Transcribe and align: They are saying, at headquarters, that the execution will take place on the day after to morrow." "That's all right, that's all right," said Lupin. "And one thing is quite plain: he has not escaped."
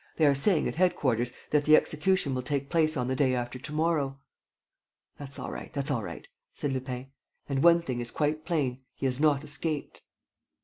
They 0.15 0.25
are 0.25 0.33
saying, 0.33 0.67
at 0.67 0.73
headquarters, 0.77 1.31
that 1.51 1.65
the 1.65 1.75
execution 1.75 2.33
will 2.33 2.41
take 2.41 2.71
place 2.71 2.97
on 2.97 3.05
the 3.05 3.15
day 3.15 3.35
after 3.35 3.59
to 3.59 3.71
morrow." 3.71 4.19
"That's 5.19 5.37
all 5.37 5.51
right, 5.51 5.71
that's 5.73 5.91
all 5.91 6.01
right," 6.01 6.27
said 6.55 6.73
Lupin. 6.73 7.11
"And 7.47 7.61
one 7.63 7.81
thing 7.81 7.99
is 8.01 8.09
quite 8.09 8.43
plain: 8.43 8.81
he 8.95 9.05
has 9.05 9.19
not 9.19 9.43
escaped." 9.43 10.01